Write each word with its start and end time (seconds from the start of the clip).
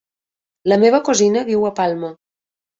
La 0.73 0.79
meva 0.85 1.01
cosina 1.11 1.45
viu 1.53 1.69
a 1.71 1.75
Palma. 1.83 2.13